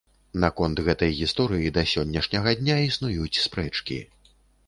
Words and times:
Наконт 0.43 0.79
гэтай 0.87 1.11
гісторыі 1.19 1.73
да 1.75 1.83
сённяшняга 1.93 2.53
для 2.63 2.77
існуюць 2.87 3.41
спрэчкі. 3.45 3.99